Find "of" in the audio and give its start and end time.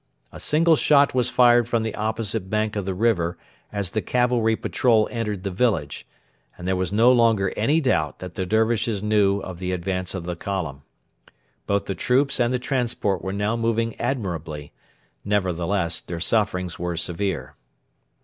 2.75-2.85, 9.41-9.59, 10.15-10.23